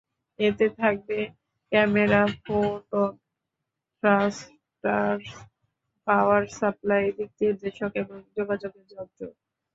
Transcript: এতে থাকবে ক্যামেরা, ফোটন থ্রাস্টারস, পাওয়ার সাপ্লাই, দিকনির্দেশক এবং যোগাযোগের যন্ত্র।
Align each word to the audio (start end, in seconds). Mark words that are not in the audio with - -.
এতে 0.39 0.65
থাকবে 0.79 1.17
ক্যামেরা, 1.71 2.21
ফোটন 2.37 3.11
থ্রাস্টারস, 3.97 5.29
পাওয়ার 6.07 6.43
সাপ্লাই, 6.57 7.03
দিকনির্দেশক 7.17 7.91
এবং 8.03 8.17
যোগাযোগের 8.37 8.85
যন্ত্র। 8.91 9.21